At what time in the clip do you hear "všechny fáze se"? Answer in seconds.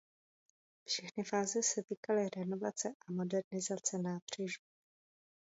0.85-1.83